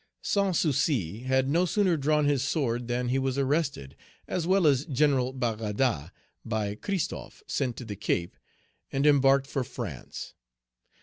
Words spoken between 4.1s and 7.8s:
as well as General Baradat, by Christophe, sent